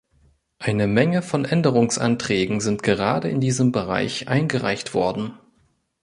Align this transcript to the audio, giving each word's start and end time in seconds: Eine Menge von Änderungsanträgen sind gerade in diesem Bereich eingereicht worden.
Eine 0.57 0.87
Menge 0.87 1.21
von 1.21 1.45
Änderungsanträgen 1.45 2.59
sind 2.59 2.81
gerade 2.81 3.29
in 3.29 3.39
diesem 3.39 3.71
Bereich 3.71 4.27
eingereicht 4.27 4.95
worden. 4.95 5.37